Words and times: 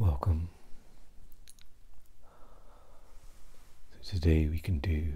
Welcome. 0.00 0.48
So 4.00 4.12
today 4.12 4.46
we 4.46 4.60
can 4.60 4.78
do 4.78 5.14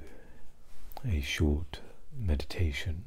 a 1.09 1.21
short 1.21 1.79
meditation. 2.19 3.05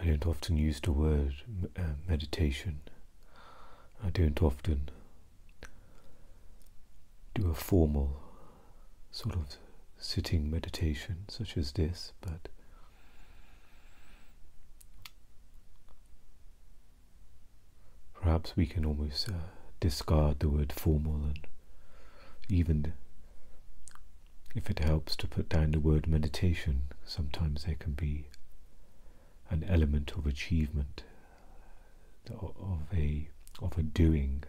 I 0.00 0.06
don't 0.06 0.26
often 0.26 0.56
use 0.56 0.80
the 0.80 0.92
word 0.92 1.34
uh, 1.76 1.82
meditation. 2.08 2.80
I 4.02 4.08
don't 4.08 4.42
often 4.42 4.88
do 7.34 7.50
a 7.50 7.54
formal 7.54 8.22
sort 9.10 9.34
of 9.34 9.56
sitting 9.98 10.50
meditation 10.50 11.26
such 11.28 11.58
as 11.58 11.72
this, 11.72 12.14
but 12.22 12.48
perhaps 18.32 18.56
we 18.56 18.64
can 18.64 18.86
almost 18.86 19.28
uh, 19.28 19.32
discard 19.78 20.38
the 20.38 20.48
word 20.48 20.72
formal 20.72 21.16
and 21.16 21.46
even 22.48 22.94
if 24.54 24.70
it 24.70 24.78
helps 24.78 25.14
to 25.14 25.26
put 25.26 25.50
down 25.50 25.70
the 25.72 25.78
word 25.78 26.06
meditation, 26.06 26.80
sometimes 27.04 27.64
there 27.64 27.74
can 27.74 27.92
be 27.92 28.28
an 29.50 29.62
element 29.68 30.12
of 30.16 30.26
achievement 30.26 31.02
of 32.30 32.86
a 32.94 33.28
of 33.60 33.76
a 33.76 33.82
doing 33.82 34.42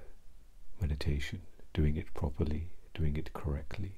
meditation, 0.79 1.41
doing 1.73 1.97
it 1.97 2.13
properly, 2.13 2.69
doing 2.93 3.17
it 3.17 3.33
correctly. 3.33 3.95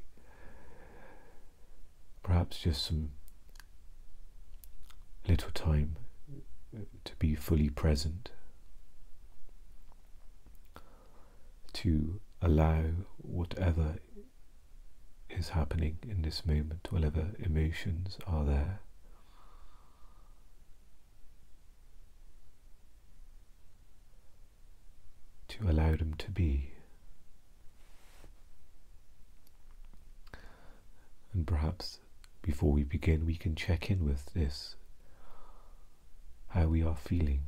Perhaps 2.24 2.58
just 2.58 2.84
some 2.84 3.12
little 5.28 5.52
time 5.52 5.98
to 7.04 7.16
be 7.20 7.36
fully 7.36 7.70
present, 7.70 8.32
to 11.76 12.22
allow 12.42 12.84
whatever 13.18 13.96
is 15.30 15.50
happening 15.50 15.98
in 16.08 16.22
this 16.22 16.46
moment, 16.46 16.88
whatever 16.90 17.32
emotions 17.38 18.18
are 18.26 18.46
there. 18.46 18.80
To 25.50 25.70
allow 25.70 25.96
them 25.98 26.14
to 26.18 26.32
be. 26.32 26.72
And 31.34 31.46
perhaps 31.46 32.00
before 32.42 32.72
we 32.72 32.86
begin, 32.86 33.26
we 33.26 33.36
can 33.36 33.56
check 33.56 33.92
in 33.92 34.06
with 34.06 34.28
this 34.34 34.78
how 36.50 36.68
we 36.68 36.82
are 36.82 36.96
feeling. 36.96 37.42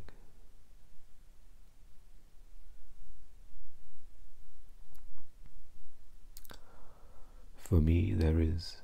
For 7.67 7.81
me, 7.81 8.13
there 8.13 8.39
is 8.39 8.77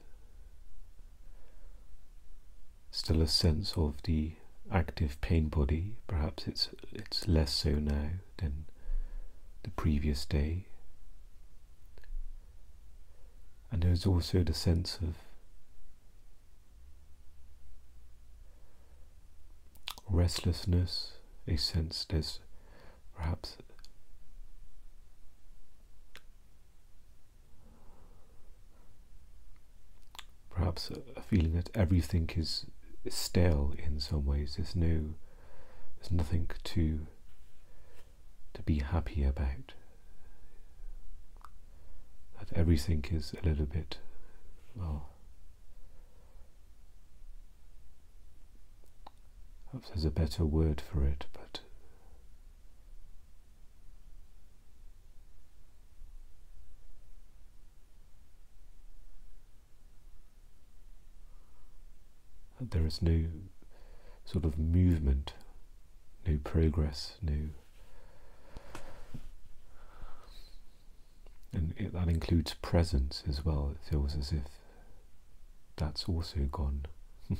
still 2.91 3.21
a 3.21 3.27
sense 3.29 3.75
of 3.77 4.03
the 4.03 4.33
active 4.69 5.21
pain 5.21 5.47
body. 5.47 5.95
Perhaps 6.05 6.47
it's 6.49 6.69
it's 6.91 7.25
less 7.25 7.53
so 7.53 7.75
now 7.75 8.09
than 8.39 8.65
the 9.63 9.69
previous 9.69 10.25
day. 10.25 10.65
And 13.71 13.83
there's 13.83 14.05
also 14.05 14.43
the 14.43 14.53
sense 14.53 14.99
of 15.01 15.15
restlessness, 20.09 21.13
a 21.47 21.55
sense 21.55 22.05
there's 22.09 22.41
perhaps 23.15 23.55
perhaps 30.63 30.89
a 31.17 31.21
feeling 31.21 31.51
that 31.51 31.69
everything 31.75 32.29
is 32.37 32.65
stale 33.09 33.73
in 33.85 33.99
some 33.99 34.25
ways. 34.25 34.53
There's 34.55 34.77
no, 34.77 35.15
there's 35.97 36.09
nothing 36.09 36.49
to 36.63 37.05
to 38.53 38.61
be 38.61 38.79
happy 38.79 39.25
about. 39.25 39.73
That 42.39 42.57
everything 42.57 43.03
is 43.11 43.33
a 43.33 43.45
little 43.45 43.65
bit, 43.65 43.97
well, 44.73 45.09
perhaps 49.69 49.89
there's 49.89 50.05
a 50.05 50.11
better 50.11 50.45
word 50.45 50.79
for 50.79 51.03
it, 51.03 51.25
but 51.33 51.42
there 62.71 62.85
is 62.85 63.01
no 63.01 63.25
sort 64.25 64.45
of 64.45 64.57
movement, 64.57 65.33
no 66.27 66.39
progress, 66.43 67.15
no. 67.21 67.49
And 71.51 71.73
it, 71.77 71.93
that 71.93 72.07
includes 72.07 72.55
presence 72.61 73.23
as 73.27 73.45
well. 73.45 73.71
It 73.75 73.89
feels 73.89 74.15
as 74.15 74.31
if 74.31 74.43
that's 75.75 76.05
also 76.05 76.47
gone. 76.51 76.85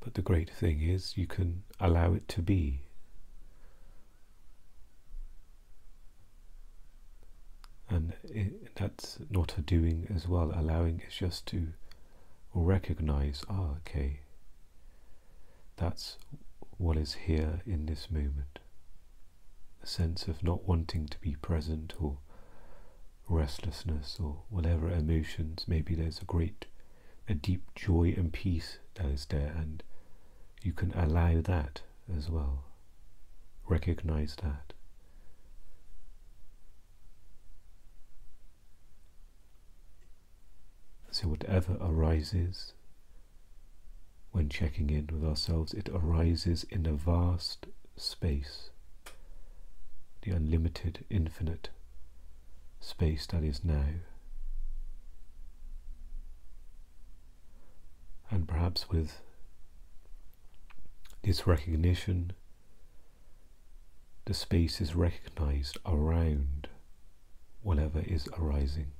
but 0.00 0.14
the 0.14 0.22
great 0.22 0.50
thing 0.50 0.80
is 0.80 1.16
you 1.16 1.26
can 1.26 1.64
allow 1.80 2.14
it 2.14 2.28
to 2.28 2.42
be. 2.42 2.80
And 7.90 8.14
it, 8.24 8.74
that's 8.76 9.18
not 9.30 9.58
a 9.58 9.60
doing 9.60 10.06
as 10.14 10.26
well. 10.26 10.52
Allowing 10.56 11.02
is 11.06 11.14
just 11.14 11.46
to 11.48 11.68
recognize, 12.62 13.42
ah, 13.48 13.76
okay, 13.78 14.20
that's 15.76 16.18
what 16.78 16.96
is 16.96 17.14
here 17.14 17.60
in 17.66 17.86
this 17.86 18.10
moment. 18.10 18.58
A 19.82 19.86
sense 19.86 20.28
of 20.28 20.42
not 20.42 20.66
wanting 20.66 21.06
to 21.08 21.18
be 21.20 21.34
present 21.36 21.94
or 22.00 22.18
restlessness 23.28 24.18
or 24.22 24.42
whatever 24.50 24.90
emotions. 24.90 25.64
Maybe 25.66 25.94
there's 25.94 26.20
a 26.20 26.24
great, 26.24 26.66
a 27.28 27.34
deep 27.34 27.74
joy 27.74 28.14
and 28.16 28.32
peace 28.32 28.78
that 28.94 29.06
is 29.06 29.26
there, 29.26 29.54
and 29.56 29.82
you 30.62 30.72
can 30.72 30.92
allow 30.92 31.40
that 31.40 31.82
as 32.16 32.30
well. 32.30 32.64
Recognize 33.66 34.36
that. 34.42 34.72
So, 41.14 41.28
whatever 41.28 41.76
arises 41.80 42.72
when 44.32 44.48
checking 44.48 44.90
in 44.90 45.08
with 45.12 45.22
ourselves, 45.24 45.72
it 45.72 45.88
arises 45.88 46.64
in 46.70 46.86
a 46.86 46.92
vast 46.92 47.68
space, 47.96 48.70
the 50.22 50.32
unlimited, 50.32 51.04
infinite 51.10 51.68
space 52.80 53.28
that 53.28 53.44
is 53.44 53.62
now. 53.62 53.90
And 58.28 58.48
perhaps 58.48 58.90
with 58.90 59.20
this 61.22 61.46
recognition, 61.46 62.32
the 64.24 64.34
space 64.34 64.80
is 64.80 64.96
recognized 64.96 65.78
around 65.86 66.66
whatever 67.62 68.00
is 68.00 68.28
arising. 68.36 68.90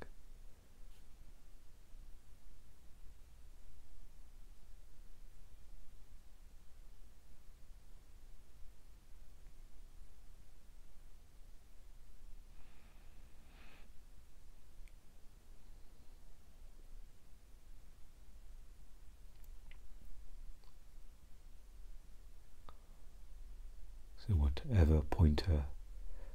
So, 24.27 24.33
whatever 24.33 25.03
pointer, 25.25 25.65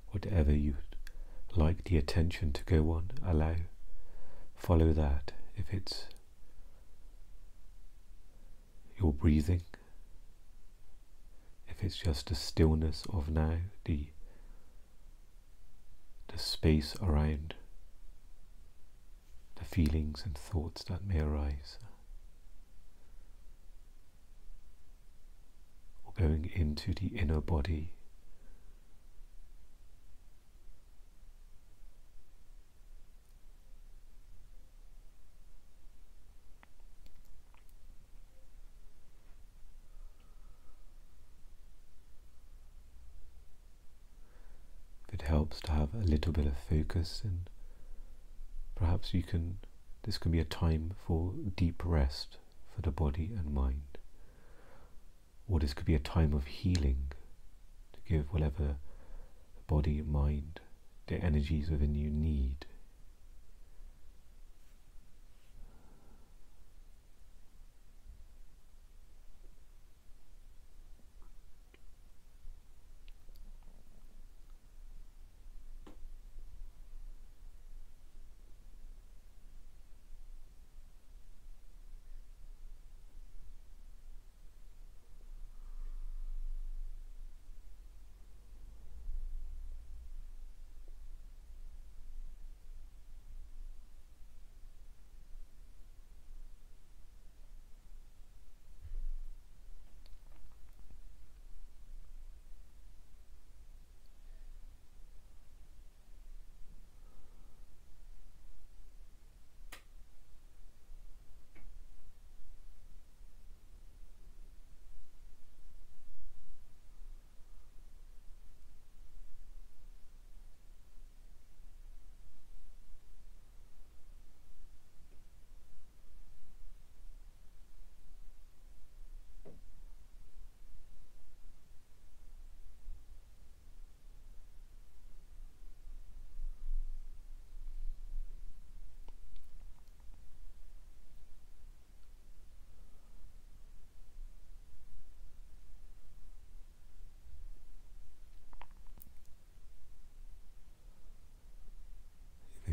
whatever 0.09 0.51
you 0.51 0.75
like 1.56 1.83
the 1.83 1.95
attention 1.95 2.51
to 2.51 2.63
go 2.63 2.89
on, 2.89 3.12
allow, 3.24 3.53
follow 4.56 4.94
that. 4.94 5.31
If 5.56 5.71
it's 5.71 6.06
your 9.00 9.13
breathing, 9.13 9.62
if 11.68 11.83
it's 11.83 11.97
just 11.97 12.30
the 12.30 12.36
stillness 12.36 13.03
of 13.13 13.30
now, 13.30 13.57
the 13.86 14.07
the 16.30 16.39
space 16.39 16.95
around 17.00 17.53
the 19.57 19.65
feelings 19.65 20.24
and 20.25 20.35
thoughts 20.35 20.83
that 20.85 21.06
may 21.06 21.19
arise. 21.19 21.77
Or 26.07 26.13
going 26.18 26.50
into 26.56 26.95
the 26.95 27.15
inner 27.15 27.39
body. 27.39 27.92
It 45.12 45.24
helps 45.50 45.62
to 45.62 45.72
have 45.72 45.96
a 45.96 46.06
little 46.06 46.31
bit 46.31 46.46
of 46.46 46.54
focus 46.69 47.24
and 47.24 47.50
perhaps 48.75 49.16
you 49.16 49.24
can 49.24 49.57
this 50.04 50.19
can 50.19 50.31
be 50.31 50.40
a 50.40 50.46
time 50.46 50.92
for 51.07 51.34
deep 51.56 51.81
rest 51.84 52.38
for 52.74 52.84
the 52.84 52.92
body 52.92 53.31
and 53.36 53.51
mind. 53.51 53.98
Or 55.48 55.60
this 55.60 55.74
could 55.74 55.88
be 55.88 55.96
a 55.96 56.00
time 56.00 56.34
of 56.34 56.46
healing 56.46 57.12
to 57.94 58.00
give 58.07 58.31
whatever 58.31 58.75
body, 59.66 60.04
mind, 60.04 60.60
the 61.07 61.16
energies 61.16 61.72
within 61.72 61.95
you 61.95 62.12
need. 62.12 62.68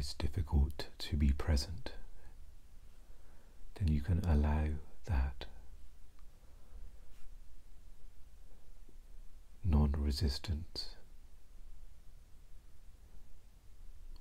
It's 0.07 0.15
difficult 0.15 0.87
to 0.99 1.17
be 1.17 1.33
present, 1.33 1.91
then 3.75 3.89
you 3.89 4.01
can 4.01 4.21
allow 4.21 4.69
that 5.07 5.47
non 9.65 9.93
resistance. 9.99 10.91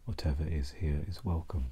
Whatever 0.05 0.43
is 0.47 0.71
here 0.71 1.03
is 1.07 1.23
welcome. 1.23 1.65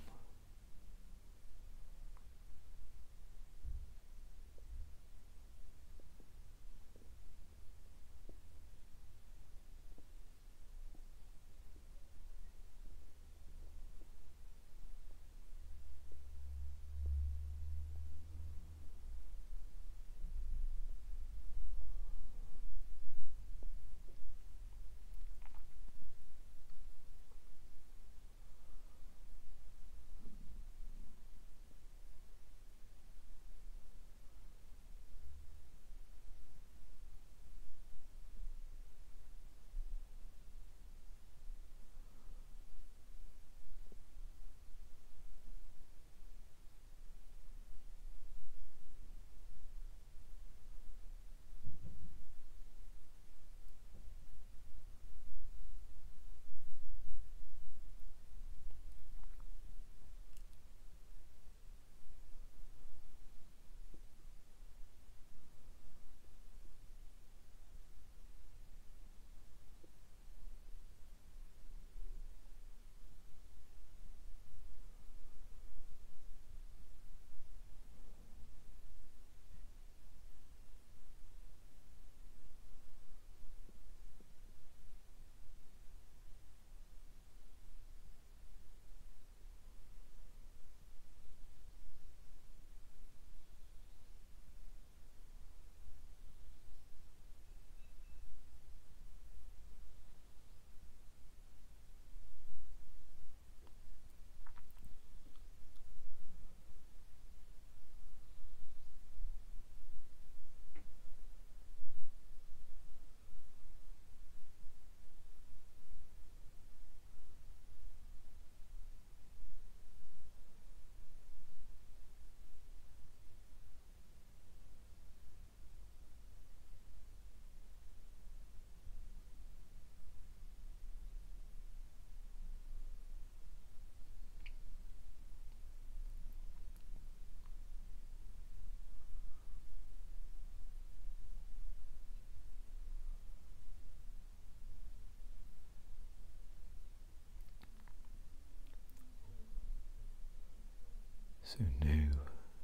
So 151.53 151.65
no, 151.85 151.99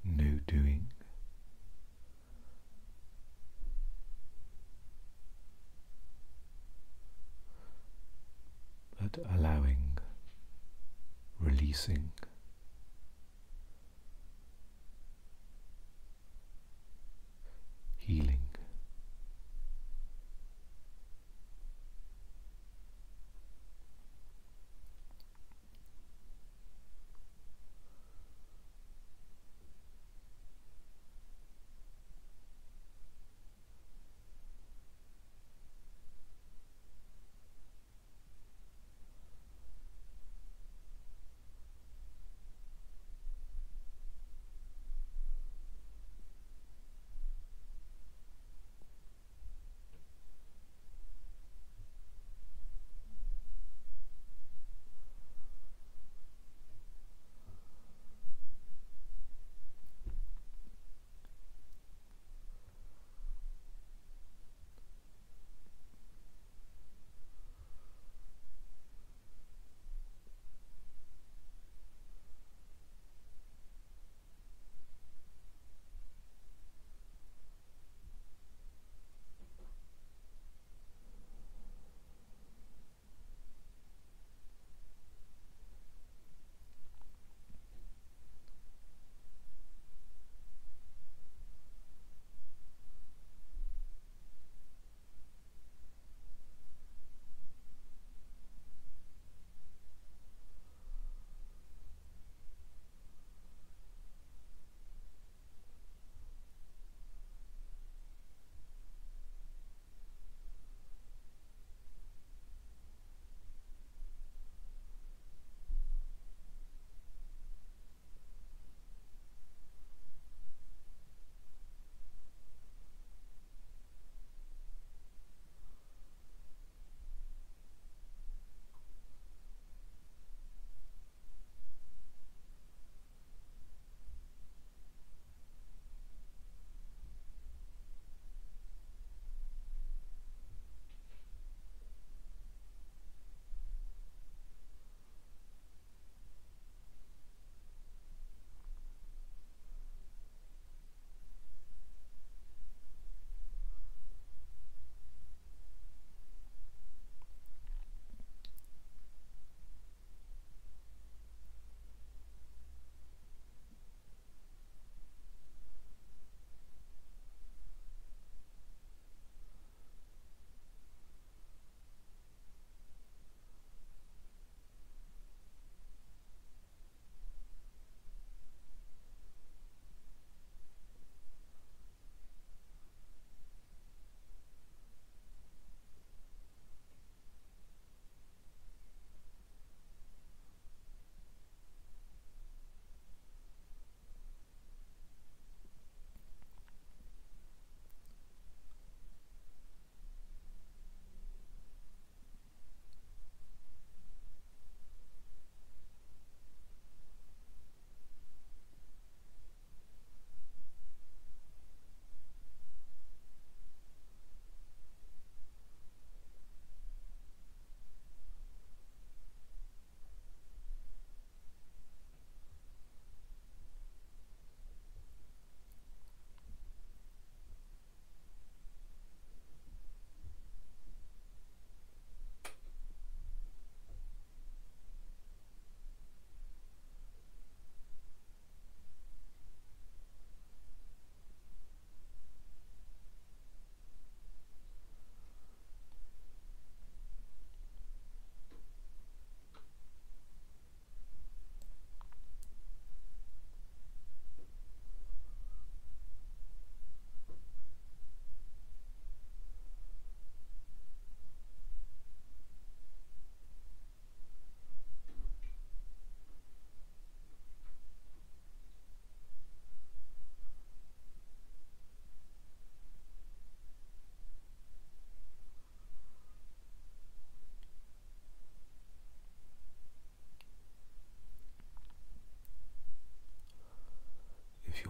no 0.03 0.39
doing. 0.47 0.87
But 8.99 9.19
allowing, 9.31 9.99
releasing. 11.39 12.11
Healing. 17.97 18.48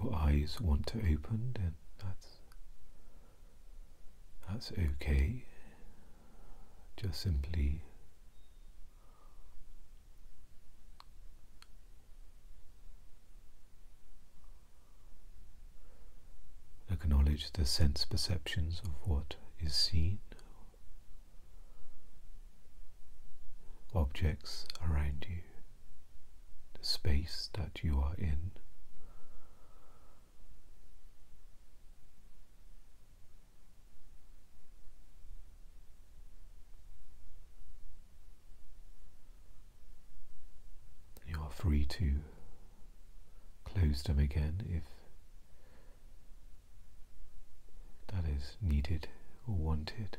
Your 0.03 0.13
eyes 0.15 0.57
want 0.61 0.85
to 0.87 0.97
open, 0.99 1.51
then 1.55 1.73
that's 2.03 2.27
that's 4.47 4.71
okay. 4.95 5.43
Just 6.97 7.21
simply 7.21 7.81
acknowledge 16.91 17.51
the 17.53 17.65
sense 17.65 18.03
perceptions 18.05 18.81
of 18.83 18.91
what 19.07 19.35
is 19.59 19.73
seen 19.73 20.19
objects 23.95 24.65
around 24.87 25.25
you, 25.29 25.41
the 26.79 26.85
space 26.85 27.49
that 27.53 27.83
you 27.83 27.99
are 27.99 28.13
in. 28.17 28.51
You 41.27 41.35
are 41.41 41.48
free 41.59 41.83
to 41.83 42.13
close 43.65 44.01
them 44.03 44.17
again 44.17 44.61
if 44.69 44.83
that 48.07 48.23
is 48.29 48.55
needed 48.61 49.09
or 49.45 49.55
wanted. 49.55 50.17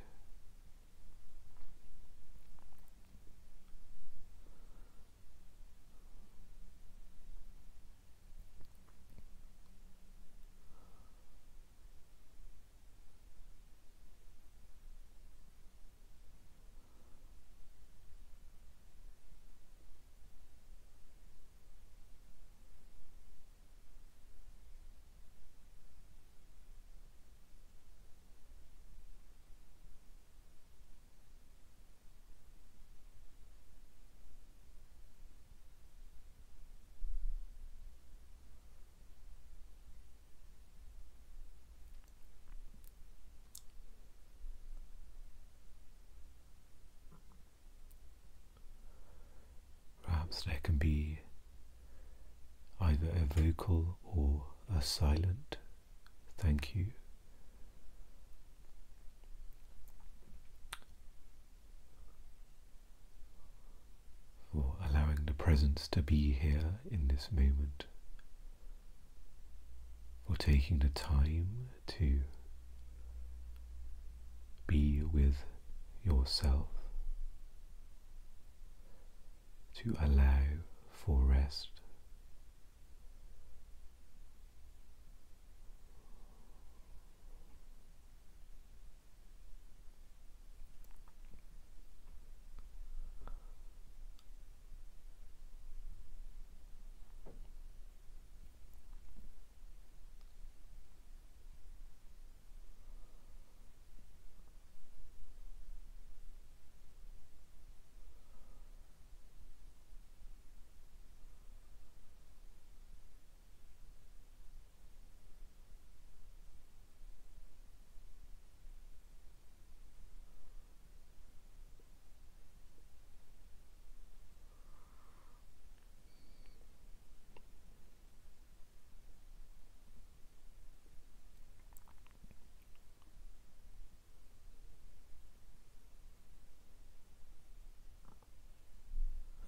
There 50.47 50.59
can 50.63 50.77
be 50.77 51.21
either 52.81 53.09
a 53.09 53.41
vocal 53.41 53.99
or 54.05 54.43
a 54.75 54.81
silent 54.83 55.57
thank 56.39 56.75
you. 56.75 56.87
For 64.53 64.75
allowing 64.89 65.21
the 65.27 65.35
presence 65.35 65.87
to 65.89 66.03
be 66.03 66.33
here 66.33 66.81
in 66.91 67.09
this 67.09 67.29
moment, 67.31 67.85
for 70.27 70.37
taking 70.37 70.79
the 70.81 70.89
time 70.89 71.69
to 71.89 72.21
be 74.67 75.03
with 75.03 75.45
yourself 76.05 76.69
to 79.83 79.97
allow 80.03 80.43
for 80.93 81.17
rest. 81.21 81.69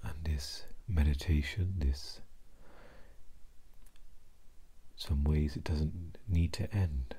And 0.04 0.14
this 0.24 0.64
meditation, 0.94 1.74
this, 1.78 2.20
some 4.96 5.24
ways 5.24 5.56
it 5.56 5.64
doesn't 5.64 6.18
need 6.28 6.52
to 6.54 6.72
end. 6.74 7.14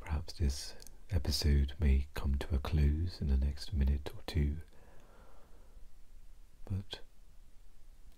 Perhaps 0.00 0.34
this 0.34 0.74
episode 1.10 1.72
may 1.78 2.06
come 2.14 2.34
to 2.36 2.54
a 2.54 2.58
close 2.58 3.18
in 3.20 3.28
the 3.28 3.36
next 3.36 3.72
minute 3.72 4.10
or 4.14 4.22
two, 4.26 4.56
but 6.70 7.00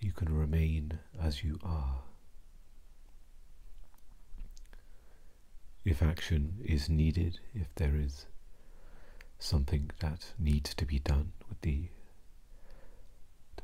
you 0.00 0.12
can 0.12 0.34
remain 0.36 0.98
as 1.20 1.42
you 1.44 1.58
are. 1.62 2.02
If 5.84 6.02
action 6.02 6.58
is 6.64 6.88
needed, 6.88 7.40
if 7.54 7.74
there 7.76 7.96
is 7.96 8.26
something 9.38 9.90
that 10.00 10.32
needs 10.38 10.74
to 10.74 10.84
be 10.84 10.98
done 10.98 11.32
with 11.48 11.60
the 11.62 11.88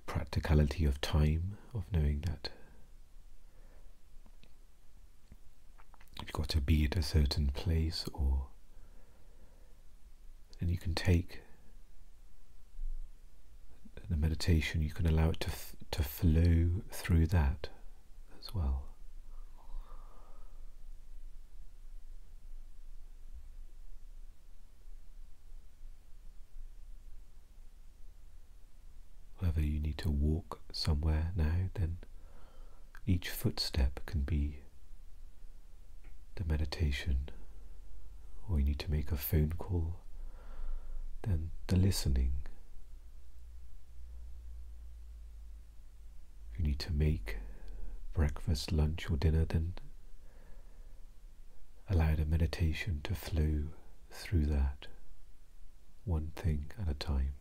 practicality 0.07 0.85
of 0.85 1.01
time, 1.01 1.57
of 1.75 1.85
knowing 1.93 2.23
that 2.27 2.51
you've 6.21 6.33
got 6.33 6.49
to 6.49 6.61
be 6.61 6.85
at 6.85 6.97
a 6.97 7.03
certain 7.03 7.49
place 7.49 8.05
or 8.13 8.47
and 10.61 10.71
you 10.71 10.79
can 10.79 10.95
take 10.95 11.41
the 14.09 14.17
meditation 14.17 14.83
you 14.83 14.91
can 14.91 15.07
allow 15.07 15.31
it 15.31 15.41
to 15.41 15.51
to 15.91 16.03
flow 16.03 16.69
through 16.91 17.27
that 17.27 17.69
as 18.41 18.55
well 18.55 18.84
to 29.99 30.11
walk 30.11 30.61
somewhere 30.73 31.33
now 31.37 31.71
then 31.75 31.97
each 33.07 33.29
footstep 33.29 34.01
can 34.07 34.23
be 34.23 34.59
the 36.37 36.45
meditation, 36.45 37.29
or 38.49 38.59
you 38.59 38.65
need 38.65 38.79
to 38.81 38.91
make 38.91 39.13
a 39.13 39.17
phone 39.17 39.53
call, 39.59 39.97
then 41.23 41.51
the 41.69 41.77
listening. 41.77 42.33
You 46.57 46.65
need 46.65 46.79
to 46.81 46.93
make 46.93 47.37
breakfast, 48.15 48.73
lunch, 48.73 49.11
or 49.11 49.17
dinner, 49.17 49.45
then 49.45 49.75
allow 51.91 52.15
the 52.15 52.25
meditation 52.25 53.01
to 53.05 53.15
flow 53.15 53.65
through 54.11 54.47
that, 54.47 54.87
one 56.05 56.33
thing 56.37 56.67
at 56.81 56.89
a 56.89 56.95
time. 56.95 57.35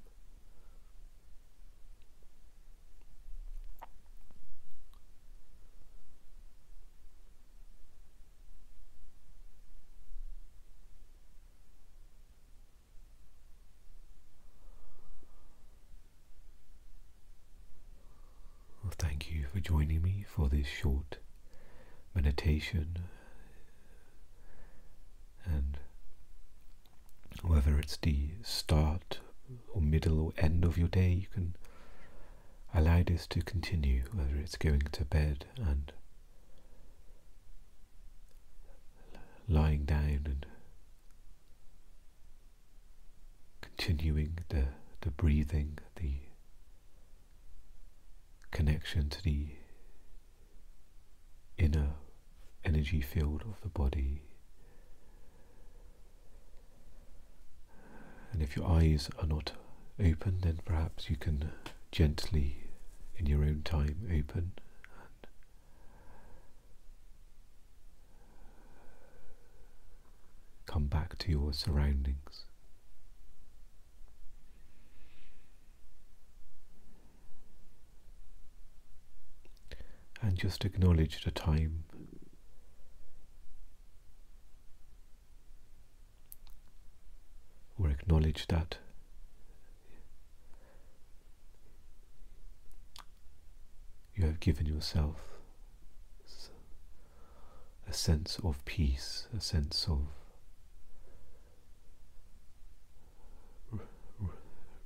Well, 18.83 18.93
thank 18.97 19.31
you 19.31 19.42
for 19.53 19.59
joining 19.59 20.01
me 20.01 20.25
for 20.27 20.49
this 20.49 20.65
short 20.65 21.17
meditation. 22.15 22.97
And 25.45 25.77
whether 27.43 27.77
it's 27.77 27.97
the 27.97 28.29
start 28.41 29.19
or 29.71 29.79
middle 29.79 30.19
or 30.19 30.33
end 30.37 30.65
of 30.65 30.77
your 30.77 30.87
day, 30.87 31.11
you 31.11 31.27
can 31.31 31.55
allow 32.73 33.03
this 33.03 33.27
to 33.27 33.41
continue, 33.41 34.03
whether 34.11 34.35
it's 34.37 34.55
going 34.55 34.81
to 34.91 35.05
bed 35.05 35.45
and 35.57 35.91
lying 39.47 39.85
down 39.85 40.21
and 40.25 40.45
continuing 43.61 44.39
the, 44.49 44.65
the 45.01 45.11
breathing, 45.11 45.77
connection 48.53 49.09
to 49.09 49.21
the 49.23 49.47
inner 51.57 51.89
energy 52.63 53.01
field 53.01 53.41
of 53.49 53.59
the 53.61 53.67
body. 53.67 54.21
And 58.31 58.43
if 58.43 58.55
your 58.55 58.67
eyes 58.69 59.09
are 59.19 59.25
not 59.25 59.53
open, 59.99 60.39
then 60.41 60.59
perhaps 60.63 61.09
you 61.09 61.15
can 61.17 61.51
gently, 61.91 62.67
in 63.17 63.25
your 63.25 63.41
own 63.41 63.63
time, 63.65 64.07
open 64.07 64.51
and 64.55 65.27
come 70.67 70.85
back 70.85 71.17
to 71.17 71.31
your 71.31 71.53
surroundings. 71.53 72.45
And 80.23 80.37
just 80.37 80.63
acknowledge 80.63 81.25
the 81.25 81.31
time. 81.31 81.83
Or 87.77 87.89
acknowledge 87.89 88.47
that. 88.47 88.77
You 94.15 94.25
have 94.25 94.39
given 94.39 94.65
yourself 94.65 95.17
a 97.85 97.91
sense 97.91 98.39
of 98.45 98.63
peace, 98.63 99.27
a 99.37 99.41
sense 99.41 99.87
of 99.89 100.07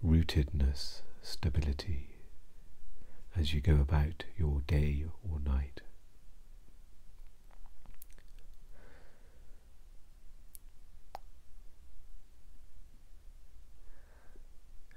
rootedness, 0.03 1.01
stability 1.21 2.16
as 3.37 3.53
you 3.53 3.61
go 3.61 3.75
about 3.75 4.23
your 4.37 4.61
day 4.67 5.05
or 5.29 5.39
night. 5.39 5.81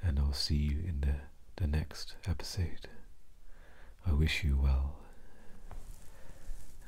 And 0.02 0.18
I'll 0.18 0.32
see 0.32 0.54
you 0.56 0.78
in 0.86 1.02
the, 1.02 1.16
the 1.62 1.66
next 1.66 2.16
episode. 2.26 2.88
I 4.06 4.12
wish 4.12 4.42
you 4.42 4.58
well 4.60 4.96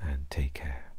and 0.00 0.28
take 0.30 0.54
care. 0.54 0.91